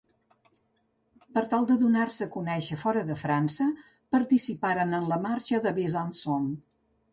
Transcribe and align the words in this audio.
Per 1.35 1.43
tal 1.51 1.67
de 1.71 1.75
donar-se 1.81 2.27
a 2.29 2.31
conèixer 2.37 2.79
fora 2.85 3.05
de 3.11 3.19
França, 3.25 3.69
participaren 4.17 4.99
en 5.01 5.09
la 5.15 5.23
marxa 5.29 5.63
de 5.69 5.77
Besançon. 5.81 6.53